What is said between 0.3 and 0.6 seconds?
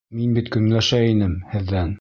бит